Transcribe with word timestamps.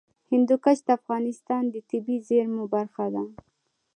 هندوکش 0.31 0.77
د 0.85 0.89
افغانستان 0.99 1.63
د 1.69 1.75
طبیعي 1.89 2.17
زیرمو 2.27 2.63
برخه 2.75 3.05
ده. 3.13 3.23